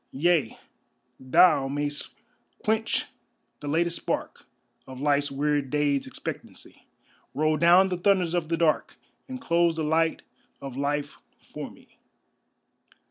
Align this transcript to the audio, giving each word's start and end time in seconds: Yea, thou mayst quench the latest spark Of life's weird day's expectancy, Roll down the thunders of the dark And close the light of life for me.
Yea, 0.09 0.57
thou 1.19 1.67
mayst 1.67 2.15
quench 2.65 3.05
the 3.59 3.67
latest 3.67 3.97
spark 3.97 4.47
Of 4.87 4.99
life's 4.99 5.29
weird 5.29 5.69
day's 5.69 6.07
expectancy, 6.07 6.87
Roll 7.35 7.55
down 7.55 7.89
the 7.89 7.97
thunders 7.97 8.33
of 8.33 8.49
the 8.49 8.57
dark 8.57 8.95
And 9.29 9.39
close 9.39 9.75
the 9.75 9.83
light 9.83 10.23
of 10.59 10.75
life 10.75 11.19
for 11.39 11.69
me. 11.69 11.99